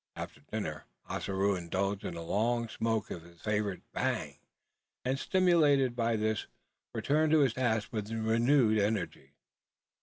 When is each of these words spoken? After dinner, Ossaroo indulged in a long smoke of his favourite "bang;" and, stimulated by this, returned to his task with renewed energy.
After 0.15 0.41
dinner, 0.51 0.85
Ossaroo 1.07 1.53
indulged 1.55 2.03
in 2.03 2.17
a 2.17 2.23
long 2.23 2.67
smoke 2.69 3.11
of 3.11 3.21
his 3.21 3.39
favourite 3.39 3.83
"bang;" 3.93 4.39
and, 5.05 5.19
stimulated 5.19 5.95
by 5.95 6.15
this, 6.15 6.47
returned 6.91 7.31
to 7.33 7.41
his 7.41 7.53
task 7.53 7.89
with 7.93 8.11
renewed 8.11 8.79
energy. 8.79 9.35